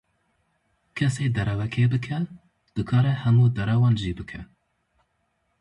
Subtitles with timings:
[0.97, 2.19] Kesê derewekê bike,
[2.75, 4.41] dikare hemû derewan jî bike.